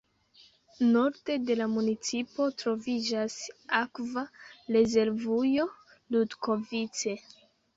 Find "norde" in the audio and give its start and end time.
0.93-1.35